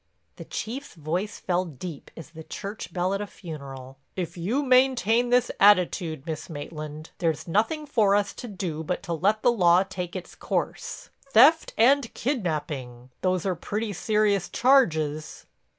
[0.37, 5.29] The Chief's voice fell deep as the church bell at a funeral: "If you maintain
[5.29, 10.15] this attitude, Miss Maitland, there's nothing for us to do but let the law take
[10.15, 11.11] its course.
[11.29, 13.11] Theft and kidnaping!
[13.21, 15.45] Those are pretty serious charges."